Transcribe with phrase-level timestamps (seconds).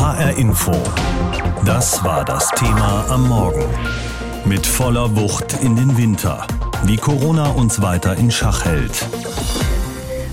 [0.00, 0.72] HR Info.
[1.66, 3.66] Das war das Thema am Morgen.
[4.46, 6.46] Mit voller Wucht in den Winter.
[6.84, 9.06] Wie Corona uns weiter in Schach hält.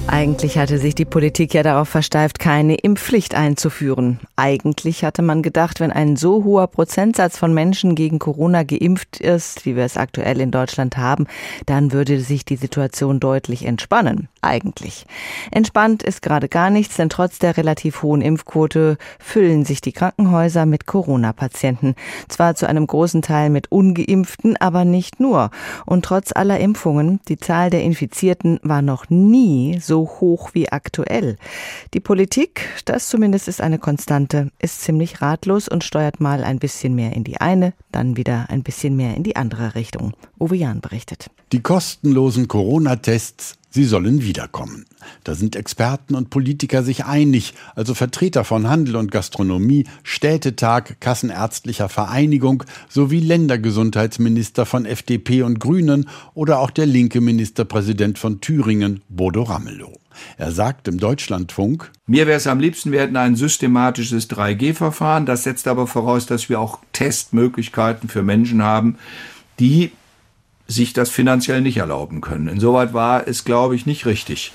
[0.08, 4.22] Eigentlich hatte sich die Politik ja darauf versteift, keine Impfpflicht einzuführen.
[4.38, 9.66] Eigentlich hatte man gedacht, wenn ein so hoher Prozentsatz von Menschen gegen Corona geimpft ist,
[9.66, 11.28] wie wir es aktuell in Deutschland haben,
[11.66, 14.30] dann würde sich die Situation deutlich entspannen.
[14.48, 15.06] Eigentlich.
[15.52, 20.66] Entspannt ist gerade gar nichts, denn trotz der relativ hohen Impfquote füllen sich die Krankenhäuser
[20.66, 21.96] mit Corona-Patienten.
[22.30, 25.52] Zwar zu einem großen Teil mit ungeimpften, aber nicht nur.
[25.86, 31.36] Und trotz aller Impfungen, die Zahl der Infizierten war noch nie so hoch wie aktuell.
[31.94, 36.96] Die Politik, das zumindest ist eine Konstante, ist ziemlich ratlos und steuert mal ein bisschen
[36.96, 40.14] mehr in die eine, dann wieder ein bisschen mehr in die andere Richtung.
[40.40, 41.30] Uwe Jahn berichtet.
[41.52, 44.86] Die kostenlosen Corona-Tests Sie sollen wiederkommen.
[45.24, 51.90] Da sind Experten und Politiker sich einig, also Vertreter von Handel und Gastronomie, Städtetag, Kassenärztlicher
[51.90, 59.44] Vereinigung sowie Ländergesundheitsminister von FDP und Grünen oder auch der linke Ministerpräsident von Thüringen, Bodo
[59.44, 59.94] Ramelow.
[60.38, 65.26] Er sagt im Deutschlandfunk, Mir wäre es am liebsten, wir hätten ein systematisches 3G-Verfahren.
[65.26, 68.98] Das setzt aber voraus, dass wir auch Testmöglichkeiten für Menschen haben,
[69.60, 69.92] die
[70.68, 72.48] sich das finanziell nicht erlauben können.
[72.48, 74.52] Insoweit war es, glaube ich, nicht richtig,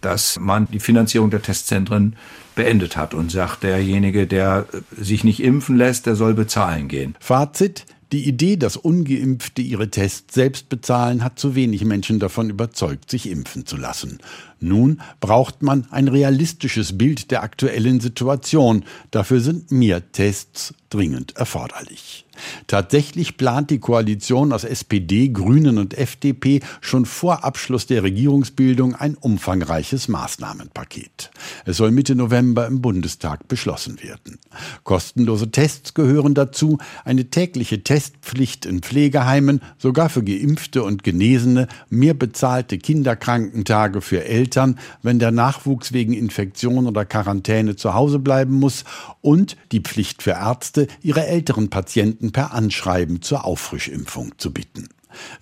[0.00, 2.16] dass man die Finanzierung der Testzentren
[2.54, 7.14] beendet hat und sagt, derjenige, der sich nicht impfen lässt, der soll bezahlen gehen.
[7.20, 13.10] Fazit, die Idee, dass ungeimpfte ihre Tests selbst bezahlen, hat zu wenig Menschen davon überzeugt,
[13.10, 14.18] sich impfen zu lassen.
[14.60, 18.84] Nun braucht man ein realistisches Bild der aktuellen Situation.
[19.10, 22.25] Dafür sind mehr Tests dringend erforderlich.
[22.66, 29.14] Tatsächlich plant die Koalition aus SPD, Grünen und FDP schon vor Abschluss der Regierungsbildung ein
[29.14, 31.30] umfangreiches Maßnahmenpaket.
[31.64, 34.38] Es soll Mitte November im Bundestag beschlossen werden.
[34.84, 42.14] Kostenlose Tests gehören dazu, eine tägliche Testpflicht in Pflegeheimen, sogar für Geimpfte und Genesene, mehr
[42.14, 48.84] bezahlte Kinderkrankentage für Eltern, wenn der Nachwuchs wegen Infektion oder Quarantäne zu Hause bleiben muss
[49.20, 54.88] und die Pflicht für Ärzte, ihre älteren Patienten per Anschreiben zur Auffrischimpfung zu bitten.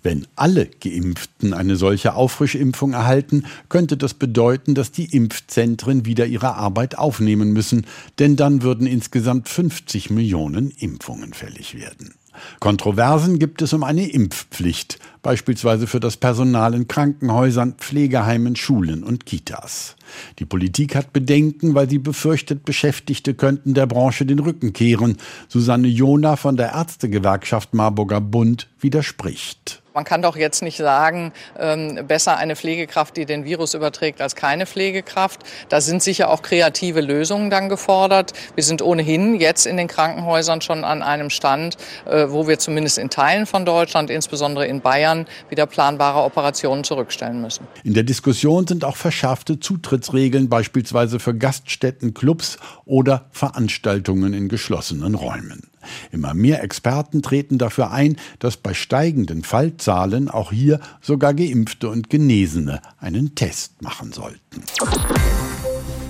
[0.03, 6.55] Wenn alle Geimpften eine solche Auffrischimpfung erhalten, könnte das bedeuten, dass die Impfzentren wieder ihre
[6.55, 7.85] Arbeit aufnehmen müssen,
[8.19, 12.13] denn dann würden insgesamt 50 Millionen Impfungen fällig werden.
[12.59, 19.25] Kontroversen gibt es um eine Impfpflicht, beispielsweise für das Personal in Krankenhäusern, Pflegeheimen, Schulen und
[19.25, 19.95] Kitas.
[20.39, 25.17] Die Politik hat Bedenken, weil sie befürchtet, Beschäftigte könnten der Branche den Rücken kehren.
[25.47, 29.81] Susanne Jona von der Ärztegewerkschaft Marburger Bund widerspricht.
[29.95, 34.35] Man kann doch jetzt nicht sagen, ähm, besser eine Pflegekraft, die den Virus überträgt, als
[34.35, 35.43] keine Pflegekraft.
[35.69, 38.33] Da sind sicher auch kreative Lösungen dann gefordert.
[38.55, 42.97] Wir sind ohnehin jetzt in den Krankenhäusern schon an einem Stand, äh, wo wir zumindest
[42.97, 47.65] in Teilen von Deutschland, insbesondere in Bayern, wieder planbare Operationen zurückstellen müssen.
[47.85, 49.61] In der Diskussion sind auch verschärfte
[49.95, 55.69] Zutrittsregeln, beispielsweise für Gaststätten, Clubs oder Veranstaltungen in geschlossenen Räumen.
[56.11, 62.09] Immer mehr Experten treten dafür ein, dass bei steigenden Fallzahlen auch hier sogar Geimpfte und
[62.09, 64.63] Genesene einen Test machen sollten.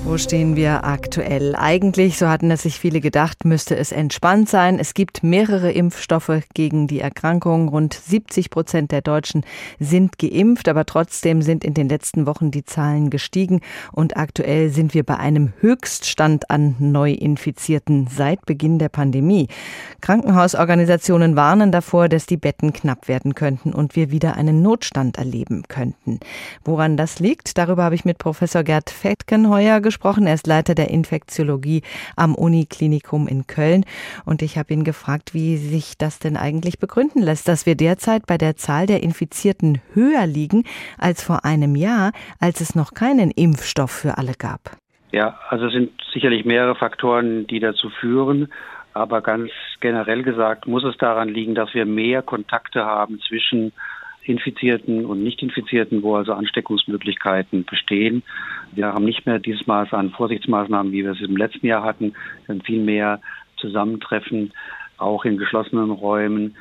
[0.07, 1.55] Wo stehen wir aktuell?
[1.55, 4.77] Eigentlich, so hatten es sich viele gedacht, müsste es entspannt sein.
[4.77, 7.69] Es gibt mehrere Impfstoffe gegen die Erkrankung.
[7.69, 9.43] Rund 70 Prozent der Deutschen
[9.79, 13.61] sind geimpft, aber trotzdem sind in den letzten Wochen die Zahlen gestiegen
[13.93, 19.47] und aktuell sind wir bei einem Höchststand an Neuinfizierten seit Beginn der Pandemie.
[20.01, 25.63] Krankenhausorganisationen warnen davor, dass die Betten knapp werden könnten und wir wieder einen Notstand erleben
[25.67, 26.19] könnten.
[26.63, 30.28] Woran das liegt, darüber habe ich mit Professor Gerd Fettgenheuer gesprochen gesprochen.
[30.28, 31.81] Er ist Leiter der Infektiologie
[32.17, 33.85] am Uniklinikum in Köln.
[34.25, 38.28] Und ich habe ihn gefragt, wie sich das denn eigentlich begründen lässt, dass wir derzeit
[38.28, 40.66] bei der Zahl der Infizierten höher liegen
[40.97, 42.11] als vor einem Jahr,
[42.41, 44.59] als es noch keinen Impfstoff für alle gab.
[45.11, 48.49] Ja, also es sind sicherlich mehrere Faktoren, die dazu führen.
[48.93, 49.49] Aber ganz
[49.79, 53.72] generell gesagt muss es daran liegen, dass wir mehr Kontakte haben zwischen
[54.25, 58.23] Infizierten und Nicht-Infizierten, wo also Ansteckungsmöglichkeiten bestehen.
[58.73, 62.13] Wir haben nicht mehr dieses Maß an Vorsichtsmaßnahmen, wie wir es im letzten Jahr hatten,
[62.47, 63.22] dann viel mehr
[63.57, 64.51] Zusammentreffen,
[64.97, 66.55] auch in geschlossenen Räumen.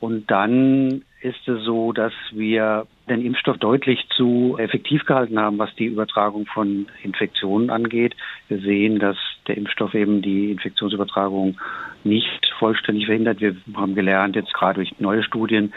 [0.00, 5.74] Und dann ist es so, dass wir den Impfstoff deutlich zu effektiv gehalten haben, was
[5.74, 8.14] die Übertragung von Infektionen angeht.
[8.46, 9.16] Wir sehen, dass
[9.48, 11.58] der Impfstoff eben die Infektionsübertragung
[12.04, 13.40] nicht vollständig verhindert.
[13.40, 15.72] Wir haben gelernt, jetzt gerade durch neue Studien,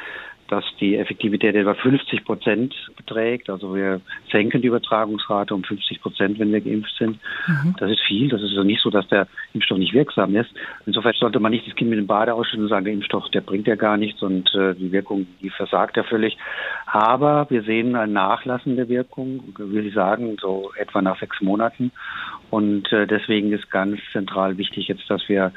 [0.51, 3.49] dass die Effektivität etwa 50 Prozent beträgt.
[3.49, 7.19] Also wir senken die Übertragungsrate um 50 Prozent, wenn wir geimpft sind.
[7.47, 7.73] Mhm.
[7.79, 8.27] Das ist viel.
[8.27, 10.49] Das ist also nicht so, dass der Impfstoff nicht wirksam ist.
[10.85, 13.39] Insofern sollte man nicht das Kind mit dem Bade ausschütten und sagen, der Impfstoff, der
[13.39, 16.37] bringt ja gar nichts und äh, die Wirkung, die versagt ja völlig.
[16.85, 21.91] Aber wir sehen eine nachlassende Wirkung, will ich sagen, so etwa nach sechs Monaten.
[22.49, 25.53] Und äh, deswegen ist ganz zentral wichtig jetzt, dass wir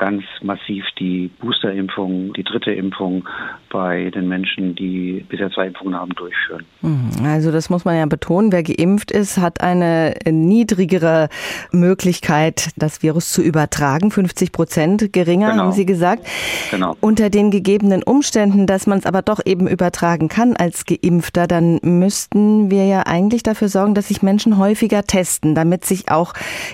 [0.00, 3.28] ganz massiv die Boosterimpfung, die dritte Impfung
[3.70, 6.64] bei den Menschen, die bisher zwei Impfungen haben, durchführen.
[6.80, 7.10] Mhm.
[7.22, 8.50] Also das muss man ja betonen.
[8.50, 11.28] Wer geimpft ist, hat eine niedrigere
[11.70, 14.10] Möglichkeit, das Virus zu übertragen.
[14.10, 15.64] 50 Prozent geringer, genau.
[15.64, 16.26] haben Sie gesagt.
[16.70, 16.96] Genau.
[17.00, 21.78] Unter den gegebenen Umständen, dass man es aber doch eben übertragen kann als Geimpfter, dann
[21.82, 26.32] müssten wir ja eigentlich dafür sorgen, dass sich Menschen häufiger testen, damit sich auch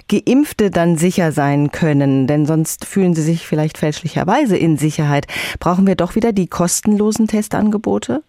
[0.09, 2.29] Geimpfte dann sicher sein können.
[2.29, 5.27] Denn sonst fühlen sie sich vielleicht fälschlicherweise in Sicherheit.
[5.59, 8.23] Brauchen wir doch wieder die kostenlosen Testangebote?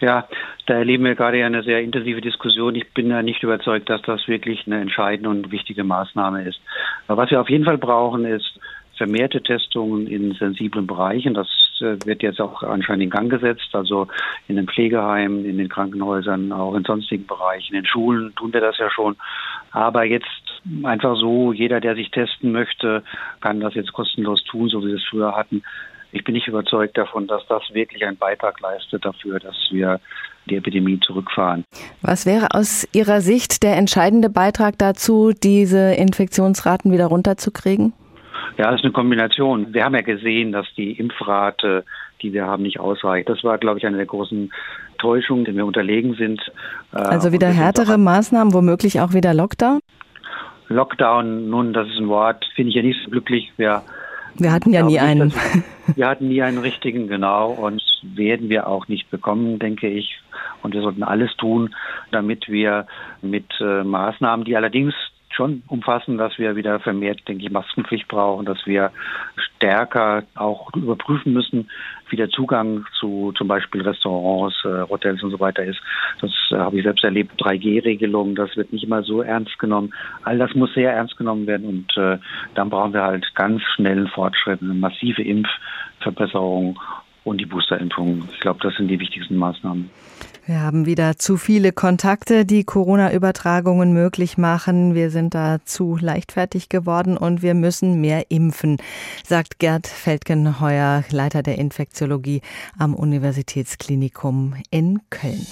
[0.00, 0.28] Ja,
[0.66, 2.74] da erleben wir gerade eine sehr intensive Diskussion.
[2.74, 6.60] Ich bin ja nicht überzeugt, dass das wirklich eine entscheidende und wichtige Maßnahme ist.
[7.06, 8.58] Aber was wir auf jeden Fall brauchen, ist
[8.96, 11.32] vermehrte Testungen in sensiblen Bereichen.
[11.34, 11.48] Das
[11.80, 14.08] äh, wird jetzt auch anscheinend in Gang gesetzt, also
[14.48, 17.74] in den Pflegeheimen, in den Krankenhäusern, auch in sonstigen Bereichen.
[17.74, 19.16] In Schulen tun wir das ja schon.
[19.70, 20.26] Aber jetzt
[20.82, 23.02] einfach so, jeder, der sich testen möchte,
[23.40, 25.62] kann das jetzt kostenlos tun, so wie wir es früher hatten.
[26.12, 30.00] Ich bin nicht überzeugt davon, dass das wirklich einen Beitrag leistet dafür, dass wir
[30.48, 31.64] die Epidemie zurückfahren.
[32.00, 37.92] Was wäre aus Ihrer Sicht der entscheidende Beitrag dazu, diese Infektionsraten wieder runterzukriegen?
[38.56, 39.72] Ja, das ist eine Kombination.
[39.74, 41.84] Wir haben ja gesehen, dass die Impfrate,
[42.22, 43.28] die wir haben, nicht ausreicht.
[43.28, 44.50] Das war, glaube ich, eine der großen
[44.98, 46.40] Täuschungen, denen wir unterlegen sind.
[46.90, 49.80] Also wieder härtere Maßnahmen, womöglich auch wieder Lockdown?
[50.68, 53.52] Lockdown, nun, das ist ein Wort, finde ich ja nicht so glücklich.
[53.56, 53.82] Wir,
[54.36, 55.32] wir hatten ja nie nicht, einen.
[55.96, 60.20] wir hatten nie einen richtigen, genau, und werden wir auch nicht bekommen, denke ich.
[60.62, 61.74] Und wir sollten alles tun,
[62.10, 62.86] damit wir
[63.22, 64.94] mit äh, Maßnahmen, die allerdings
[65.38, 68.90] schon umfassen, dass wir wieder vermehrt, denke ich, Maskenpflicht brauchen, dass wir
[69.36, 71.70] stärker auch überprüfen müssen,
[72.10, 75.78] wie der Zugang zu zum Beispiel Restaurants, äh, Hotels und so weiter ist.
[76.20, 77.40] Das äh, habe ich selbst erlebt.
[77.40, 79.94] 3G-Regelung, das wird nicht immer so ernst genommen.
[80.24, 82.18] All das muss sehr ernst genommen werden und äh,
[82.54, 86.78] dann brauchen wir halt ganz schnellen Fortschritt, eine massive Impfverbesserung
[87.22, 88.28] und die Boosterimpfung.
[88.32, 89.88] Ich glaube, das sind die wichtigsten Maßnahmen.
[90.48, 94.94] Wir haben wieder zu viele Kontakte, die Corona-Übertragungen möglich machen.
[94.94, 98.78] Wir sind da zu leichtfertig geworden und wir müssen mehr impfen,
[99.26, 102.40] sagt Gerd Feldgenheuer, Leiter der Infektiologie
[102.78, 105.46] am Universitätsklinikum in Köln.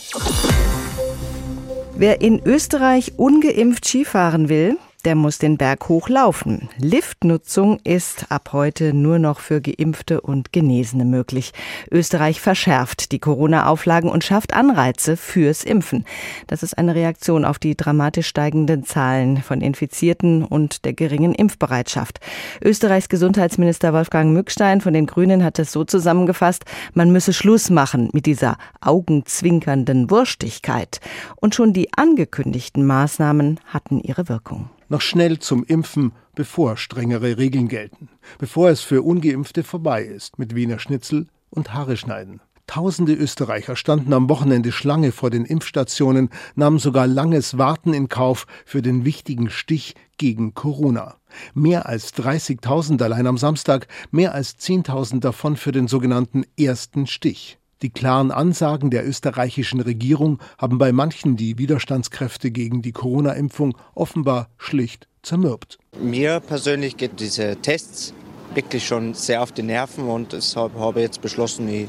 [1.95, 6.69] Wer in Österreich ungeimpft Skifahren will, der muss den Berg hochlaufen.
[6.79, 11.53] Liftnutzung ist ab heute nur noch für Geimpfte und Genesene möglich.
[11.93, 16.05] Österreich verschärft die Corona-Auflagen und schafft Anreize fürs Impfen.
[16.49, 22.19] Das ist eine Reaktion auf die dramatisch steigenden Zahlen von Infizierten und der geringen Impfbereitschaft.
[22.61, 26.65] Österreichs Gesundheitsminister Wolfgang Mückstein von den Grünen hat es so zusammengefasst,
[26.95, 30.99] man müsse Schluss machen mit dieser augenzwinkernden Wurstigkeit.
[31.37, 37.69] Und schon die angekündigten Maßnahmen hatten ihre Wirkung noch schnell zum Impfen, bevor strengere Regeln
[37.69, 42.41] gelten, bevor es für ungeimpfte vorbei ist mit Wiener Schnitzel und Haare schneiden.
[42.67, 48.47] Tausende Österreicher standen am Wochenende Schlange vor den Impfstationen, nahmen sogar langes Warten in Kauf
[48.65, 51.17] für den wichtigen Stich gegen Corona.
[51.55, 57.59] Mehr als 30.000 allein am Samstag, mehr als 10.000 davon für den sogenannten ersten Stich.
[57.83, 64.49] Die klaren Ansagen der österreichischen Regierung haben bei manchen die Widerstandskräfte gegen die Corona-Impfung offenbar
[64.57, 65.79] schlicht zermürbt.
[66.01, 68.15] Mir persönlich geht diese Tests
[68.55, 71.89] wirklich schon sehr auf die Nerven und deshalb habe ich jetzt beschlossen, ich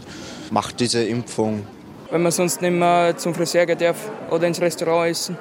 [0.52, 1.66] mache diese Impfung.
[2.12, 5.38] Wenn man sonst nicht mehr zum Friseur gehen darf oder ins Restaurant essen.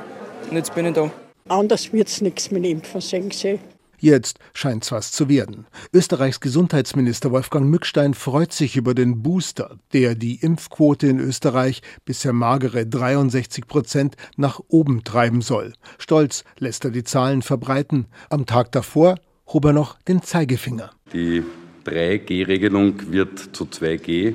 [0.49, 1.11] Und jetzt bin ich da.
[1.49, 3.59] Anders wird es nichts mit Impfen, sehen Sie.
[3.99, 5.67] Jetzt scheint's was zu werden.
[5.93, 12.33] Österreichs Gesundheitsminister Wolfgang Mückstein freut sich über den Booster, der die Impfquote in Österreich bisher
[12.33, 15.73] magere 63 Prozent nach oben treiben soll.
[15.99, 18.07] Stolz lässt er die Zahlen verbreiten.
[18.31, 20.91] Am Tag davor hob er noch den Zeigefinger.
[21.13, 21.43] Die
[21.87, 24.35] 3G-Regelung wird zu 2G.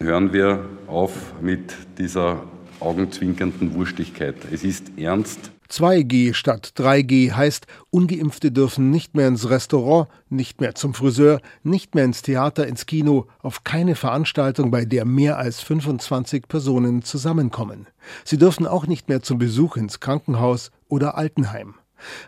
[0.00, 2.44] Hören wir auf mit dieser
[2.80, 4.36] augenzwinkernden Wurstigkeit.
[4.52, 5.50] Es ist ernst.
[5.70, 11.94] 2G statt 3G heißt, ungeimpfte dürfen nicht mehr ins Restaurant, nicht mehr zum Friseur, nicht
[11.94, 17.86] mehr ins Theater, ins Kino, auf keine Veranstaltung, bei der mehr als 25 Personen zusammenkommen.
[18.24, 21.74] Sie dürfen auch nicht mehr zum Besuch ins Krankenhaus oder Altenheim.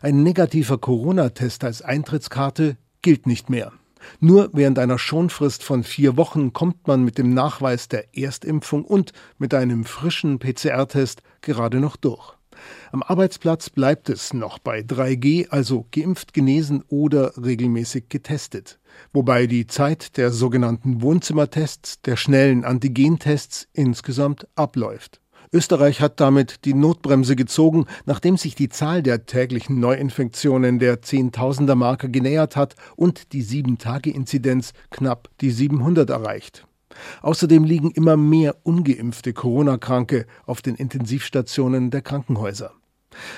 [0.00, 3.72] Ein negativer Corona-Test als Eintrittskarte gilt nicht mehr.
[4.20, 9.12] Nur während einer Schonfrist von vier Wochen kommt man mit dem Nachweis der Erstimpfung und
[9.38, 12.35] mit einem frischen PCR-Test gerade noch durch.
[12.92, 18.78] Am Arbeitsplatz bleibt es noch bei 3G, also geimpft, genesen oder regelmäßig getestet.
[19.12, 25.20] Wobei die Zeit der sogenannten Wohnzimmertests, der schnellen Antigentests insgesamt abläuft.
[25.52, 32.10] Österreich hat damit die Notbremse gezogen, nachdem sich die Zahl der täglichen Neuinfektionen der Zehntausender-Marke
[32.10, 36.66] genähert hat und die 7-Tage-Inzidenz knapp die 700 erreicht.
[37.22, 42.72] Außerdem liegen immer mehr ungeimpfte Corona-Kranke auf den Intensivstationen der Krankenhäuser.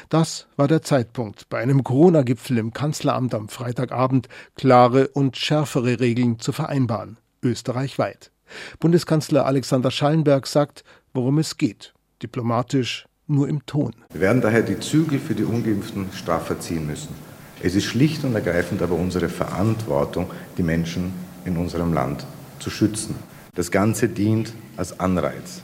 [0.08, 6.40] Das war der Zeitpunkt, bei einem Corona-Gipfel im Kanzleramt am Freitagabend klare und schärfere Regeln
[6.40, 8.32] zu vereinbaren, österreichweit.
[8.80, 13.92] Bundeskanzler Alexander Schallenberg sagt, worum es geht diplomatisch nur im Ton.
[14.10, 17.14] Wir werden daher die Zügel für die Ungeimpften straffer ziehen müssen.
[17.62, 21.12] Es ist schlicht und ergreifend aber unsere Verantwortung, die Menschen
[21.44, 22.24] in unserem Land
[22.58, 23.16] zu schützen.
[23.58, 25.62] Das Ganze dient als Anreiz,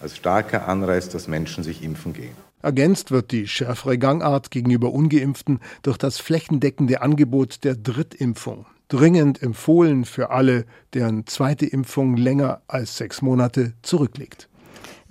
[0.00, 2.36] als starker Anreiz, dass Menschen sich impfen gehen.
[2.62, 8.66] Ergänzt wird die schärfere Gangart gegenüber ungeimpften durch das flächendeckende Angebot der Drittimpfung.
[8.86, 14.48] Dringend empfohlen für alle, deren zweite Impfung länger als sechs Monate zurückliegt.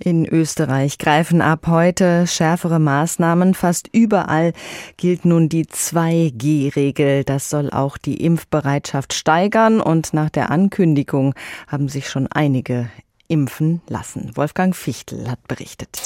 [0.04, 3.54] In Österreich greifen ab heute schärfere Maßnahmen.
[3.54, 4.52] Fast überall
[4.96, 7.22] gilt nun die 2G-Regel.
[7.22, 11.34] Das soll auch die Impfbereitschaft steigern und nach der Ankündigung
[11.68, 12.90] haben sich schon einige
[13.28, 14.32] impfen lassen.
[14.34, 16.02] Wolfgang Fichtel hat berichtet.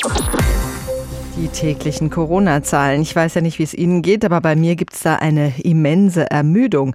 [1.38, 3.00] Die täglichen Corona-Zahlen.
[3.00, 5.54] Ich weiß ja nicht, wie es Ihnen geht, aber bei mir gibt es da eine
[5.62, 6.94] immense Ermüdung.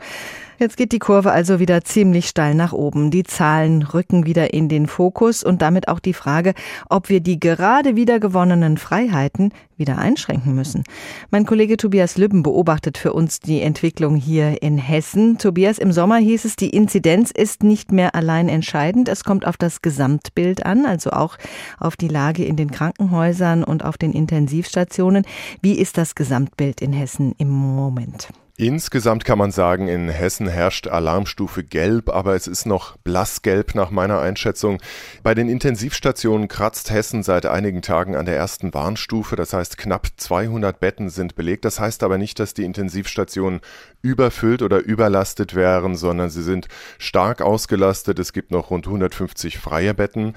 [0.61, 3.09] Jetzt geht die Kurve also wieder ziemlich steil nach oben.
[3.09, 6.53] Die Zahlen rücken wieder in den Fokus und damit auch die Frage,
[6.87, 10.83] ob wir die gerade wieder gewonnenen Freiheiten wieder einschränken müssen.
[11.31, 15.39] Mein Kollege Tobias Lübben beobachtet für uns die Entwicklung hier in Hessen.
[15.39, 19.09] Tobias, im Sommer hieß es, die Inzidenz ist nicht mehr allein entscheidend.
[19.09, 21.37] Es kommt auf das Gesamtbild an, also auch
[21.79, 25.25] auf die Lage in den Krankenhäusern und auf den Intensivstationen.
[25.63, 28.29] Wie ist das Gesamtbild in Hessen im Moment?
[28.57, 33.91] Insgesamt kann man sagen, in Hessen herrscht Alarmstufe Gelb, aber es ist noch blassgelb nach
[33.91, 34.79] meiner Einschätzung.
[35.23, 39.35] Bei den Intensivstationen kratzt Hessen seit einigen Tagen an der ersten Warnstufe.
[39.35, 41.65] Das heißt, knapp 200 Betten sind belegt.
[41.65, 43.61] Das heißt aber nicht, dass die Intensivstationen
[44.01, 46.67] überfüllt oder überlastet wären, sondern sie sind
[46.97, 48.19] stark ausgelastet.
[48.19, 50.33] Es gibt noch rund 150 freie Betten.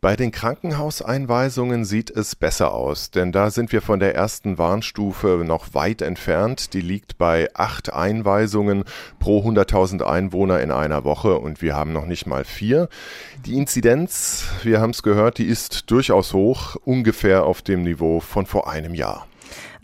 [0.00, 5.42] Bei den Krankenhauseinweisungen sieht es besser aus, denn da sind wir von der ersten Warnstufe
[5.44, 6.72] noch weit entfernt.
[6.72, 8.84] Die liegt bei acht Einweisungen
[9.18, 12.88] pro 100.000 Einwohner in einer Woche und wir haben noch nicht mal vier.
[13.44, 18.46] Die Inzidenz, wir haben es gehört, die ist durchaus hoch, ungefähr auf dem Niveau von
[18.46, 19.26] vor einem Jahr.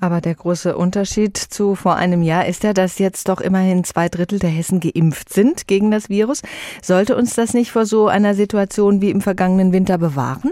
[0.00, 4.08] Aber der große Unterschied zu vor einem Jahr ist ja, dass jetzt doch immerhin zwei
[4.08, 6.42] Drittel der Hessen geimpft sind gegen das Virus.
[6.82, 10.50] Sollte uns das nicht vor so einer Situation wie im vergangenen Winter bewahren?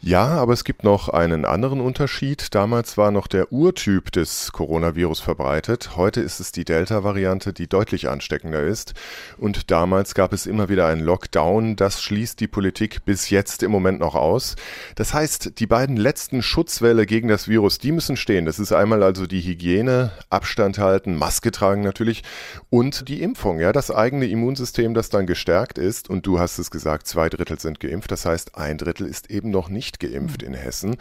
[0.00, 2.54] Ja, aber es gibt noch einen anderen Unterschied.
[2.54, 5.96] Damals war noch der Urtyp des Coronavirus verbreitet.
[5.96, 8.94] Heute ist es die Delta-Variante, die deutlich ansteckender ist.
[9.38, 11.74] Und damals gab es immer wieder einen Lockdown.
[11.74, 14.54] Das schließt die Politik bis jetzt im Moment noch aus.
[14.94, 18.46] Das heißt, die beiden letzten Schutzwelle gegen das Virus, die müssen stehen.
[18.46, 22.22] Das ist einmal also die Hygiene, Abstand halten, Maske tragen natürlich
[22.70, 23.58] und die Impfung.
[23.58, 26.08] Ja, das eigene Immunsystem, das dann gestärkt ist.
[26.08, 28.12] Und du hast es gesagt, zwei Drittel sind geimpft.
[28.12, 30.96] Das heißt, ein Drittel ist eben noch nicht nicht geimpft in Hessen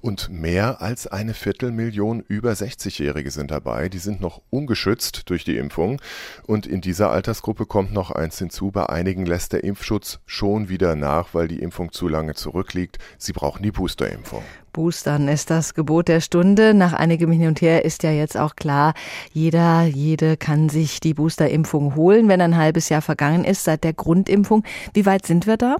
[0.00, 3.90] und mehr als eine Viertelmillion über 60-Jährige sind dabei.
[3.90, 6.00] Die sind noch ungeschützt durch die Impfung
[6.44, 8.70] und in dieser Altersgruppe kommt noch eins hinzu.
[8.70, 12.98] Bei einigen lässt der Impfschutz schon wieder nach, weil die Impfung zu lange zurückliegt.
[13.18, 14.42] Sie brauchen die Boosterimpfung.
[14.72, 16.74] Boostern ist das Gebot der Stunde.
[16.74, 18.94] Nach einigem Hin und Her ist ja jetzt auch klar,
[19.32, 23.92] jeder, jede kann sich die Boosterimpfung holen, wenn ein halbes Jahr vergangen ist seit der
[23.92, 24.64] Grundimpfung.
[24.94, 25.76] Wie weit sind wir da?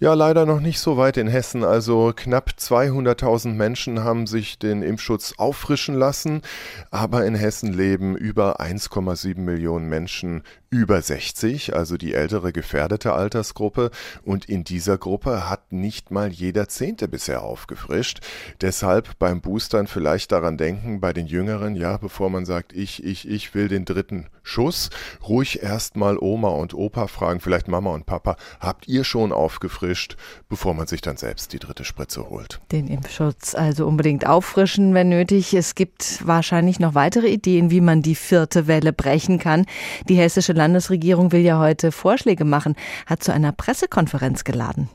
[0.00, 1.64] Ja, leider noch nicht so weit in Hessen.
[1.64, 6.42] Also knapp 200.000 Menschen haben sich den Impfschutz auffrischen lassen,
[6.90, 13.90] aber in Hessen leben über 1,7 Millionen Menschen über 60, also die ältere gefährdete Altersgruppe.
[14.24, 18.20] Und in dieser Gruppe hat nicht mal jeder Zehnte bisher aufgefrischt.
[18.60, 23.28] Deshalb beim Boostern vielleicht daran denken, bei den Jüngeren, ja, bevor man sagt, ich, ich,
[23.28, 24.88] ich will den dritten Schuss,
[25.26, 30.16] ruhig erstmal Oma und Opa fragen, vielleicht Mama und Papa, habt ihr schon aufgefrischt,
[30.48, 32.60] bevor man sich dann selbst die dritte Spritze holt?
[32.72, 35.52] Den Impfschutz also unbedingt auffrischen, wenn nötig.
[35.54, 39.66] Es gibt wahrscheinlich noch weitere Ideen, wie man die vierte Welle brechen kann.
[40.08, 44.90] Die hessische Landesregierung will ja heute Vorschläge machen, hat zu einer Pressekonferenz geladen.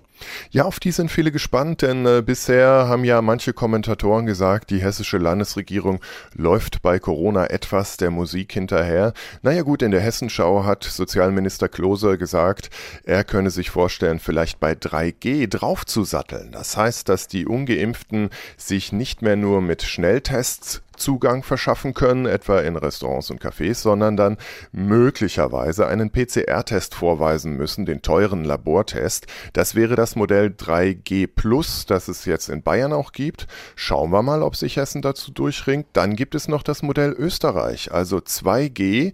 [0.52, 4.82] Ja, auf die sind viele gespannt, denn äh, bisher haben ja manche Kommentatoren gesagt, die
[4.82, 6.00] hessische Landesregierung
[6.36, 9.14] läuft bei Corona etwas der Musik hinterher.
[9.42, 12.70] Naja gut, in der Hessenschau hat Sozialminister Klose gesagt,
[13.04, 16.52] er könne sich vorstellen, vielleicht bei 3G draufzusatteln.
[16.52, 22.60] Das heißt, dass die ungeimpften sich nicht mehr nur mit Schnelltests Zugang verschaffen können, etwa
[22.60, 24.38] in Restaurants und Cafés, sondern dann
[24.72, 29.28] möglicherweise einen PCR-Test vorweisen müssen, den teuren Labortest.
[29.54, 33.48] Das wäre das Modell 3G Plus, das es jetzt in Bayern auch gibt.
[33.76, 35.88] Schauen wir mal, ob sich Hessen dazu durchringt.
[35.94, 39.14] Dann gibt es noch das Modell Österreich, also 2G.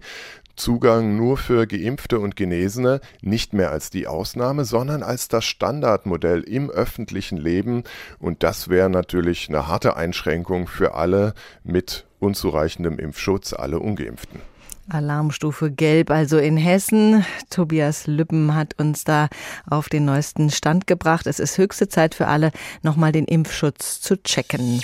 [0.56, 6.42] Zugang nur für Geimpfte und Genesene nicht mehr als die Ausnahme, sondern als das Standardmodell
[6.42, 7.84] im öffentlichen Leben.
[8.18, 14.40] Und das wäre natürlich eine harte Einschränkung für alle mit unzureichendem Impfschutz, alle ungeimpften.
[14.88, 17.24] Alarmstufe Gelb, also in Hessen.
[17.48, 19.28] Tobias Lübben hat uns da
[19.68, 21.26] auf den neuesten Stand gebracht.
[21.26, 22.50] Es ist höchste Zeit für alle,
[22.82, 24.80] nochmal den Impfschutz zu checken.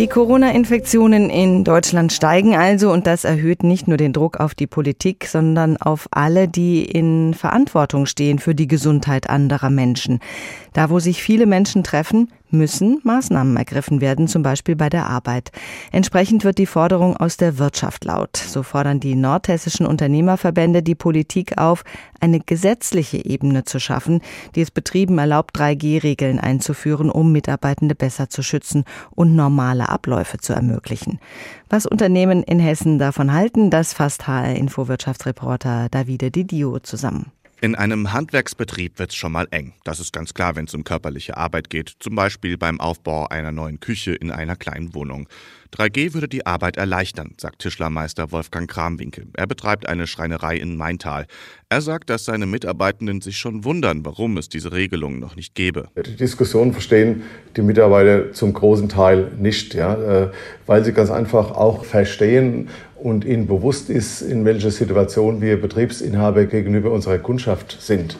[0.00, 4.66] Die Corona-Infektionen in Deutschland steigen also und das erhöht nicht nur den Druck auf die
[4.66, 10.20] Politik, sondern auf alle, die in Verantwortung stehen für die Gesundheit anderer Menschen.
[10.72, 15.52] Da, wo sich viele Menschen treffen, müssen Maßnahmen ergriffen werden, zum Beispiel bei der Arbeit.
[15.92, 18.36] Entsprechend wird die Forderung aus der Wirtschaft laut.
[18.36, 21.84] So fordern die nordhessischen Unternehmerverbände die Politik auf,
[22.20, 24.20] eine gesetzliche Ebene zu schaffen,
[24.54, 30.52] die es Betrieben erlaubt, 3G-Regeln einzuführen, um Mitarbeitende besser zu schützen und normale Abläufe zu
[30.52, 31.18] ermöglichen.
[31.68, 37.32] Was Unternehmen in Hessen davon halten, das fasst HR Info Wirtschaftsreporter Davide Didio zusammen.
[37.62, 39.74] In einem Handwerksbetrieb wird es schon mal eng.
[39.84, 43.52] Das ist ganz klar, wenn es um körperliche Arbeit geht, zum Beispiel beim Aufbau einer
[43.52, 45.28] neuen Küche in einer kleinen Wohnung.
[45.76, 49.26] 3G würde die Arbeit erleichtern, sagt Tischlermeister Wolfgang Kramwinkel.
[49.34, 51.26] Er betreibt eine Schreinerei in Maintal.
[51.68, 55.88] Er sagt, dass seine Mitarbeitenden sich schon wundern, warum es diese Regelung noch nicht gäbe.
[56.04, 57.22] Die Diskussion verstehen
[57.56, 60.30] die Mitarbeiter zum großen Teil nicht, ja, äh,
[60.66, 62.70] weil sie ganz einfach auch verstehen
[63.02, 68.16] und ihnen bewusst ist, in welcher Situation wir Betriebsinhaber gegenüber unserer Kundschaft sind.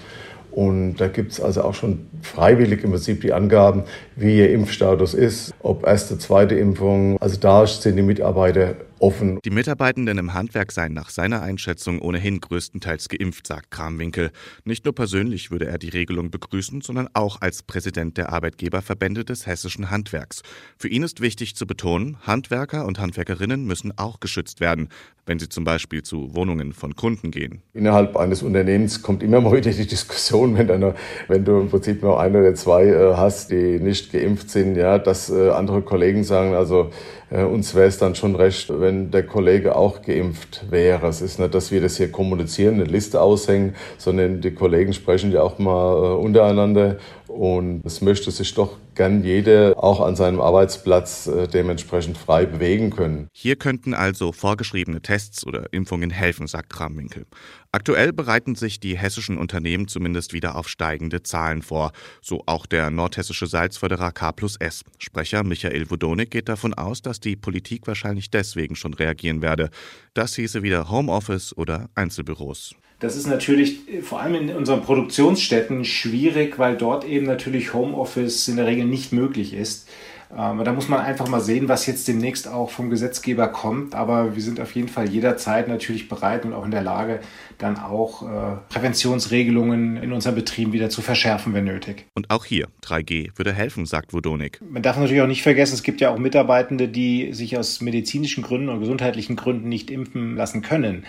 [0.50, 3.84] Und da gibt es also auch schon freiwillig im Prinzip die Angaben,
[4.16, 7.16] wie ihr Impfstatus ist, ob erste, zweite Impfung.
[7.20, 9.40] Also da sind die Mitarbeiter offen.
[9.44, 14.30] Die Mitarbeitenden im Handwerk seien nach seiner Einschätzung ohnehin größtenteils geimpft, sagt Kramwinkel.
[14.64, 19.47] Nicht nur persönlich würde er die Regelung begrüßen, sondern auch als Präsident der Arbeitgeberverbände des
[19.47, 20.42] hessischen Handwerks.
[20.78, 24.88] Für ihn ist wichtig zu betonen, Handwerker und Handwerkerinnen müssen auch geschützt werden,
[25.26, 27.62] wenn sie zum Beispiel zu Wohnungen von Kunden gehen.
[27.73, 30.95] Innerhalb eines Unternehmens kommt immer mal wieder die Diskussion, wenn, dann,
[31.28, 34.99] wenn du im Prinzip nur ein oder zwei äh, hast, die nicht geimpft sind, ja,
[34.99, 36.90] dass äh, andere Kollegen sagen, also
[37.30, 41.06] äh, uns wäre es dann schon recht, wenn der Kollege auch geimpft wäre.
[41.06, 45.30] Es ist nicht, dass wir das hier kommunizieren, eine Liste aushängen, sondern die Kollegen sprechen
[45.30, 46.96] ja auch mal äh, untereinander
[47.30, 52.90] und es möchte sich doch gern jeder auch an seinem Arbeitsplatz äh, dementsprechend frei bewegen
[52.90, 53.28] können.
[53.32, 57.25] Hier könnten also vorgeschriebene Tests oder Impfungen helfen, sagt Kramwinkel.
[57.73, 61.93] Aktuell bereiten sich die hessischen Unternehmen zumindest wieder auf steigende Zahlen vor.
[62.21, 64.82] So auch der nordhessische Salzförderer K plus S.
[64.99, 69.71] Sprecher Michael Wodonik geht davon aus, dass die Politik wahrscheinlich deswegen schon reagieren werde.
[70.14, 72.75] Das hieße wieder Homeoffice oder Einzelbüros.
[73.00, 78.47] Das ist natürlich äh, vor allem in unseren Produktionsstätten schwierig, weil dort eben natürlich Homeoffice
[78.47, 79.89] in der Regel nicht möglich ist.
[80.36, 83.95] Ähm, da muss man einfach mal sehen, was jetzt demnächst auch vom Gesetzgeber kommt.
[83.95, 87.21] Aber wir sind auf jeden Fall jederzeit natürlich bereit und auch in der Lage,
[87.58, 92.06] dann auch äh, Präventionsregelungen in unseren Betrieben wieder zu verschärfen, wenn nötig.
[92.15, 94.60] Und auch hier 3G würde helfen, sagt Wodonik.
[94.63, 98.45] Man darf natürlich auch nicht vergessen, es gibt ja auch Mitarbeitende, die sich aus medizinischen
[98.45, 101.04] Gründen und gesundheitlichen Gründen nicht impfen lassen können.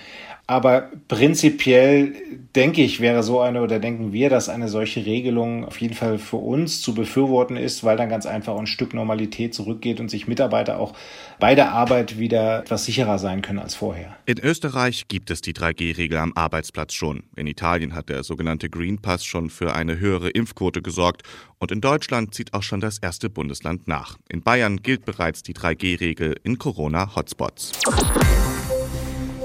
[0.52, 2.14] Aber prinzipiell
[2.58, 6.18] denke ich, wäre so eine oder denken wir, dass eine solche Regelung auf jeden Fall
[6.18, 10.28] für uns zu befürworten ist, weil dann ganz einfach ein Stück Normalität zurückgeht und sich
[10.28, 10.94] Mitarbeiter auch
[11.40, 14.18] bei der Arbeit wieder etwas sicherer sein können als vorher.
[14.26, 17.24] In Österreich gibt es die 3G-Regel am Arbeitsplatz schon.
[17.38, 21.22] In Italien hat der sogenannte Green Pass schon für eine höhere Impfquote gesorgt
[21.60, 24.18] und in Deutschland zieht auch schon das erste Bundesland nach.
[24.28, 27.72] In Bayern gilt bereits die 3G-Regel in Corona-Hotspots.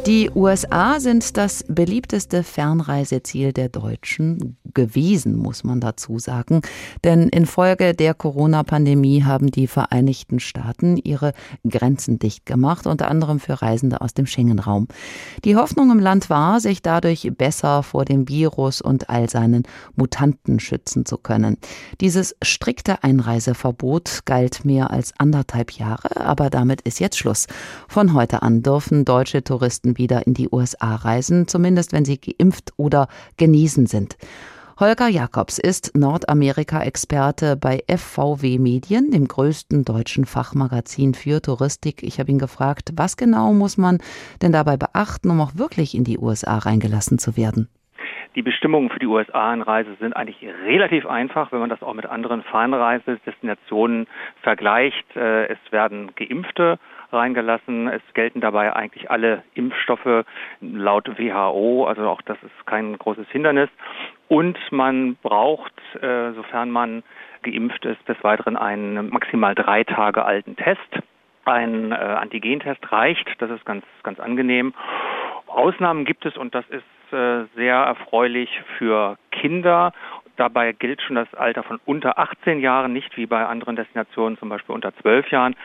[0.06, 6.60] Die USA sind das beliebteste Fernreiseziel der Deutschen gewesen, muss man dazu sagen.
[7.02, 11.32] Denn infolge der Corona-Pandemie haben die Vereinigten Staaten ihre
[11.68, 14.86] Grenzen dicht gemacht, unter anderem für Reisende aus dem Schengen-Raum.
[15.44, 19.64] Die Hoffnung im Land war, sich dadurch besser vor dem Virus und all seinen
[19.96, 21.56] Mutanten schützen zu können.
[22.00, 27.48] Dieses strikte Einreiseverbot galt mehr als anderthalb Jahre, aber damit ist jetzt Schluss.
[27.88, 32.72] Von heute an dürfen deutsche Touristen wieder in die USA reisen, zumindest wenn sie geimpft
[32.76, 34.16] oder genesen sind.
[34.78, 42.02] Holger Jakobs ist Nordamerika-Experte bei FVW Medien, dem größten deutschen Fachmagazin für Touristik.
[42.02, 44.00] Ich habe ihn gefragt, was genau muss man
[44.42, 47.70] denn dabei beachten, um auch wirklich in die USA reingelassen zu werden?
[48.34, 52.42] Die Bestimmungen für die USA-Anreise sind eigentlich relativ einfach, wenn man das auch mit anderen
[52.42, 54.06] Fernreisedestinationen
[54.42, 55.16] vergleicht.
[55.16, 56.78] Äh, es werden Geimpfte
[57.12, 57.88] reingelassen.
[57.88, 60.24] Es gelten dabei eigentlich alle Impfstoffe
[60.60, 63.68] laut WHO, also auch das ist kein großes Hindernis.
[64.28, 67.02] Und man braucht, äh, sofern man
[67.42, 70.80] geimpft ist, des Weiteren einen maximal drei Tage alten Test.
[71.44, 74.74] Ein äh, Antigentest reicht, das ist ganz, ganz angenehm.
[75.46, 79.92] Ausnahmen gibt es und das ist äh, sehr erfreulich für Kinder
[80.36, 84.48] Dabei gilt schon das Alter von unter 18 Jahren, nicht wie bei anderen Destinationen, zum
[84.48, 85.56] Beispiel unter 12 Jahren.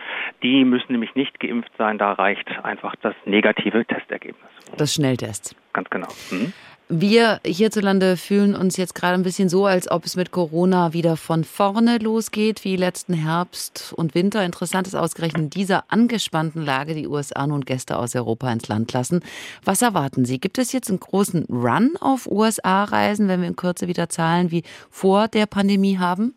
[0.44, 4.50] Die müssen nämlich nicht geimpft sein, da reicht einfach das negative Testergebnis.
[4.78, 5.56] Das Schnelltest.
[5.74, 6.08] Ganz genau.
[6.32, 6.54] Mhm.
[6.94, 11.16] Wir hierzulande fühlen uns jetzt gerade ein bisschen so, als ob es mit Corona wieder
[11.16, 14.44] von vorne losgeht, wie letzten Herbst und Winter.
[14.44, 18.92] Interessant ist ausgerechnet in dieser angespannten Lage die USA nun Gäste aus Europa ins Land
[18.92, 19.22] lassen.
[19.64, 20.38] Was erwarten Sie?
[20.38, 24.64] Gibt es jetzt einen großen Run auf USA-Reisen, wenn wir in Kürze wieder Zahlen wie
[24.90, 26.34] vor der Pandemie haben?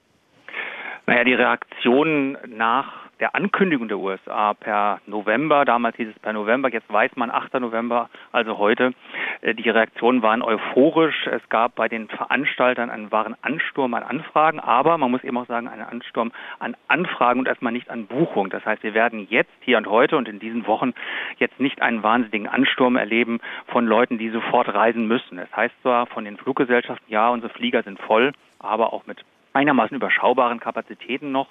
[1.08, 6.70] Naja, die Reaktionen nach der Ankündigung der USA per November, damals hieß es per November,
[6.70, 7.54] jetzt weiß man 8.
[7.54, 8.92] November, also heute,
[9.40, 11.26] äh, die Reaktionen waren euphorisch.
[11.28, 15.46] Es gab bei den Veranstaltern einen wahren Ansturm an Anfragen, aber man muss eben auch
[15.46, 18.50] sagen, einen Ansturm an Anfragen und erstmal nicht an Buchung.
[18.50, 20.92] Das heißt, wir werden jetzt, hier und heute und in diesen Wochen
[21.38, 25.38] jetzt nicht einen wahnsinnigen Ansturm erleben von Leuten, die sofort reisen müssen.
[25.38, 29.24] Es das heißt zwar von den Fluggesellschaften, ja, unsere Flieger sind voll, aber auch mit
[29.54, 31.48] einigermaßen überschaubaren Kapazitäten noch.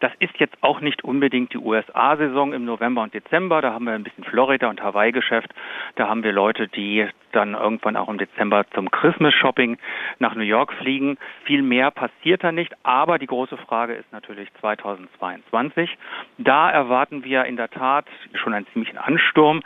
[0.00, 3.62] Das ist jetzt auch nicht unbedingt die USA-Saison im November und Dezember.
[3.62, 5.52] Da haben wir ein bisschen Florida- und Hawaii-Geschäft.
[5.96, 9.78] Da haben wir Leute, die dann irgendwann auch im Dezember zum Christmas-Shopping
[10.18, 11.18] nach New York fliegen.
[11.44, 12.72] Viel mehr passiert da nicht.
[12.82, 15.96] Aber die große Frage ist natürlich 2022.
[16.38, 19.62] Da erwarten wir in der Tat schon einen ziemlichen Ansturm.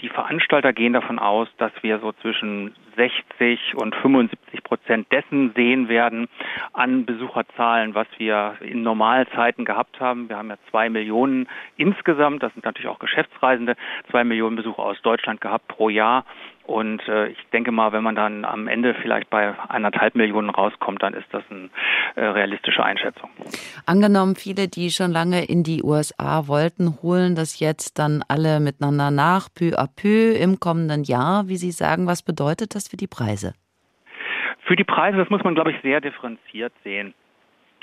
[0.00, 5.88] Die Veranstalter gehen davon aus, dass wir so zwischen 60 und 75 Prozent dessen sehen
[5.88, 6.28] werden
[6.72, 10.28] an Besucherzahlen, was wir in Normalzeiten gehabt haben.
[10.28, 13.76] Wir haben ja zwei Millionen insgesamt, das sind natürlich auch Geschäftsreisende,
[14.10, 16.24] zwei Millionen Besucher aus Deutschland gehabt pro Jahr.
[16.66, 21.02] Und äh, ich denke mal, wenn man dann am Ende vielleicht bei anderthalb Millionen rauskommt,
[21.02, 21.68] dann ist das eine
[22.14, 23.28] äh, realistische Einschätzung.
[23.84, 29.10] Angenommen, viele, die schon lange in die USA wollten, holen das jetzt dann alle miteinander
[29.10, 31.48] nach, peu à peu im kommenden Jahr.
[31.48, 33.52] Wie Sie sagen, was bedeutet das für die Preise?
[34.66, 37.12] Für die Preise, das muss man, glaube ich, sehr differenziert sehen.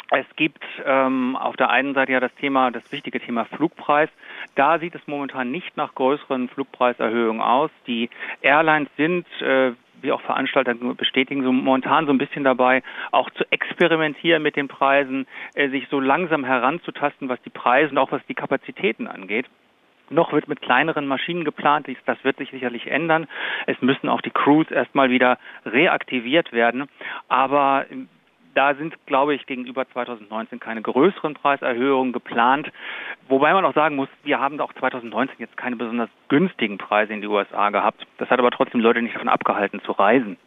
[0.09, 4.09] Es gibt ähm, auf der einen Seite ja das Thema, das wichtige Thema Flugpreis.
[4.55, 7.71] Da sieht es momentan nicht nach größeren Flugpreiserhöhungen aus.
[7.87, 8.09] Die
[8.41, 13.43] Airlines sind, äh, wie auch Veranstalter bestätigen, so momentan so ein bisschen dabei, auch zu
[13.51, 18.25] experimentieren mit den Preisen, äh, sich so langsam heranzutasten, was die Preise und auch was
[18.27, 19.47] die Kapazitäten angeht.
[20.09, 21.87] Noch wird mit kleineren Maschinen geplant.
[22.05, 23.27] Das wird sich sicherlich ändern.
[23.65, 26.89] Es müssen auch die Crews erstmal wieder reaktiviert werden.
[27.29, 27.85] Aber
[28.53, 32.71] da sind, glaube ich, gegenüber 2019 keine größeren Preiserhöhungen geplant.
[33.27, 37.21] Wobei man auch sagen muss, wir haben auch 2019 jetzt keine besonders günstigen Preise in
[37.21, 38.05] die USA gehabt.
[38.17, 40.37] Das hat aber trotzdem Leute nicht davon abgehalten zu reisen.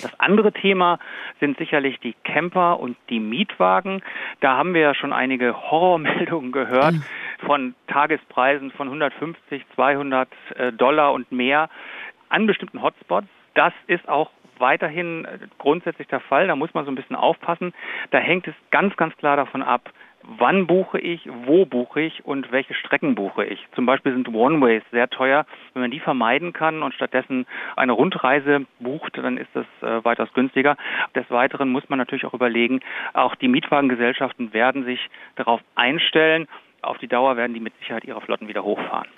[0.00, 0.98] Das andere Thema
[1.40, 4.02] sind sicherlich die Camper und die Mietwagen.
[4.40, 6.94] Da haben wir ja schon einige Horrormeldungen gehört
[7.44, 11.68] von Tagespreisen von 150, 200 äh, Dollar und mehr
[12.30, 13.26] an bestimmten Hotspots.
[13.54, 14.30] Das ist auch
[14.62, 16.46] weiterhin äh, grundsätzlich der Fall.
[16.46, 17.74] Da muss man so ein bisschen aufpassen.
[18.10, 19.90] Da hängt es ganz, ganz klar davon ab,
[20.24, 23.66] wann buche ich, wo buche ich und welche Strecken buche ich.
[23.74, 25.44] Zum Beispiel sind One-Ways sehr teuer.
[25.74, 27.46] Wenn man die vermeiden kann und stattdessen
[27.76, 30.76] eine Rundreise bucht, dann ist das äh, weitaus günstiger.
[31.14, 32.80] Des Weiteren muss man natürlich auch überlegen,
[33.12, 35.00] auch die Mietwagengesellschaften werden sich
[35.36, 36.48] darauf einstellen.
[36.82, 39.08] Auf die Dauer werden die mit Sicherheit ihre Flotten wieder hochfahren.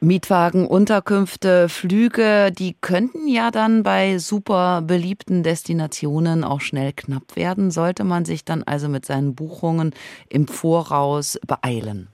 [0.00, 7.70] Mietwagen, Unterkünfte, Flüge, die könnten ja dann bei super beliebten Destinationen auch schnell knapp werden.
[7.70, 9.94] Sollte man sich dann also mit seinen Buchungen
[10.28, 12.08] im Voraus beeilen?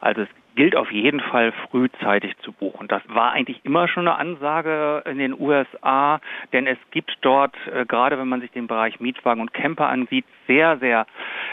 [0.00, 2.88] Also es gilt auf jeden Fall frühzeitig zu buchen.
[2.88, 6.20] Das war eigentlich immer schon eine Ansage in den USA,
[6.52, 10.24] denn es gibt dort, äh, gerade wenn man sich den Bereich Mietwagen und Camper ansieht,
[10.46, 11.06] sehr, sehr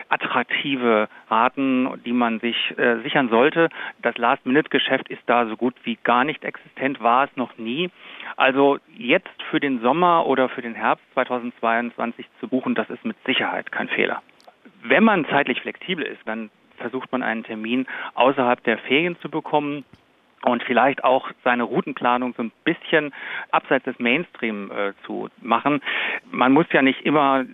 [0.09, 3.69] attraktive Raten, die man sich äh, sichern sollte.
[4.01, 7.89] Das Last-Minute-Geschäft ist da so gut wie gar nicht existent, war es noch nie.
[8.37, 13.17] Also jetzt für den Sommer oder für den Herbst 2022 zu buchen, das ist mit
[13.25, 14.21] Sicherheit kein Fehler.
[14.83, 19.85] Wenn man zeitlich flexibel ist, dann versucht man einen Termin außerhalb der Ferien zu bekommen.
[20.43, 23.13] und vielleicht auch seine Routenplanung so ein bisschen
[23.51, 25.81] abseits des Mainstream äh, zu machen.
[26.31, 27.45] Man muss ja nicht immer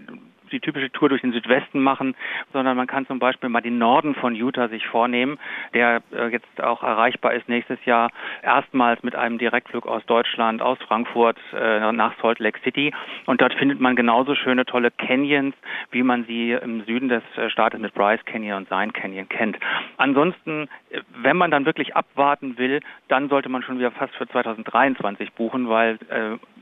[0.51, 2.15] die typische Tour durch den Südwesten machen,
[2.53, 5.37] sondern man kann zum Beispiel mal den Norden von Utah sich vornehmen,
[5.73, 8.09] der äh, jetzt auch erreichbar ist nächstes Jahr
[8.41, 12.93] erstmals mit einem Direktflug aus Deutschland, aus Frankfurt äh, nach Salt Lake City.
[13.25, 15.55] Und dort findet man genauso schöne, tolle Canyons,
[15.91, 19.57] wie man sie im Süden des äh, Staates mit Bryce Canyon und Zion Canyon kennt.
[19.97, 20.69] Ansonsten,
[21.15, 25.69] wenn man dann wirklich abwarten will, dann sollte man schon wieder fast für 2023 buchen,
[25.69, 25.97] weil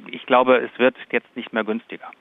[0.08, 2.12] ich glaube, es wird jetzt nicht mehr günstiger.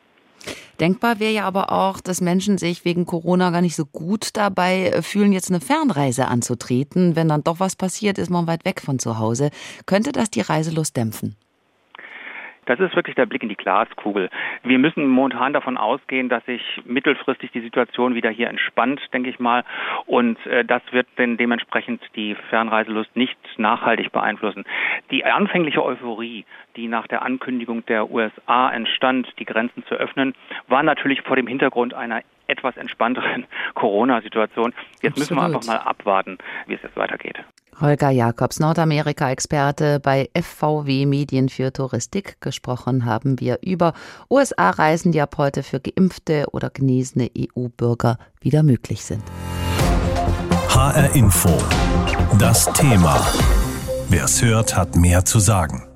[0.81, 4.89] Denkbar wäre ja aber auch, dass Menschen sich wegen Corona gar nicht so gut dabei
[4.89, 7.17] äh, fühlen, jetzt eine Fernreise anzutreten.
[7.17, 9.51] Wenn dann doch was passiert, ist man weit weg von zu Hause.
[9.87, 11.37] Könnte das die Reiselust dämpfen?
[12.67, 14.31] Das ist wirklich der Blick in die Glaskugel.
[14.63, 19.39] Wir müssen momentan davon ausgehen, dass sich mittelfristig die Situation wieder hier entspannt, denke ich
[19.39, 19.65] mal.
[20.07, 24.65] Und äh, das wird denn dementsprechend die Fernreiselust nicht nachhaltig beeinflussen.
[25.11, 26.45] Die anfängliche Euphorie,
[26.77, 30.35] die nach der Ankündigung der USA entstand, die Grenzen zu öffnen,
[30.69, 34.73] war natürlich vor dem Hintergrund einer etwas entspannteren Corona-Situation.
[35.03, 35.19] Jetzt Absolut.
[35.19, 37.39] müssen wir einfach mal abwarten, wie es jetzt weitergeht.
[37.81, 42.41] Holger Jakobs, Nordamerika-Experte bei FVW Medien für Touristik.
[42.41, 43.95] Gesprochen haben wir über
[44.31, 49.25] USA-Reisen, die ab heute für geimpfte oder genesene EU-Bürger wieder möglich sind.
[50.69, 51.51] HR Info.
[52.39, 53.21] Das Thema.
[54.09, 55.94] Wer es hört, hat mehr zu sagen.